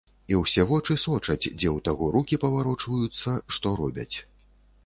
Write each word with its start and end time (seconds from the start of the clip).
І 0.31 0.37
ўсё 0.43 0.63
вочы 0.71 0.95
сочаць, 1.03 1.43
дзе 1.59 1.69
ў 1.73 1.85
таго 1.89 2.09
рукі 2.15 2.39
паварочваюцца, 2.45 3.37
што 3.59 3.75
робяць. 3.83 4.17